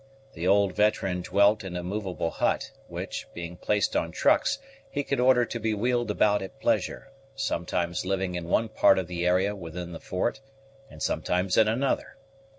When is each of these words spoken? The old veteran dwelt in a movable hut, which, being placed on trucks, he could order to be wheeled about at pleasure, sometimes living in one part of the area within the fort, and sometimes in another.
The 0.33 0.47
old 0.47 0.73
veteran 0.73 1.21
dwelt 1.21 1.63
in 1.63 1.75
a 1.75 1.83
movable 1.83 2.31
hut, 2.31 2.71
which, 2.87 3.27
being 3.35 3.55
placed 3.55 3.95
on 3.95 4.11
trucks, 4.11 4.57
he 4.89 5.03
could 5.03 5.19
order 5.19 5.45
to 5.45 5.59
be 5.59 5.75
wheeled 5.75 6.09
about 6.09 6.41
at 6.41 6.59
pleasure, 6.59 7.11
sometimes 7.35 8.03
living 8.03 8.33
in 8.33 8.45
one 8.47 8.67
part 8.67 8.97
of 8.97 9.05
the 9.05 9.27
area 9.27 9.55
within 9.55 9.91
the 9.91 9.99
fort, 9.99 10.39
and 10.89 11.03
sometimes 11.03 11.55
in 11.55 11.67
another. 11.67 12.17